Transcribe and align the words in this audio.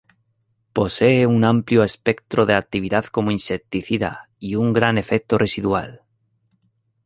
Posee 0.73 1.27
una 1.27 1.49
amplio 1.49 1.83
espectro 1.83 2.47
de 2.47 2.55
actividad 2.55 3.05
como 3.05 3.29
insecticida 3.29 4.31
y 4.39 4.55
un 4.55 4.73
gran 4.73 4.97
efecto 4.97 5.37
residual. 5.37 6.01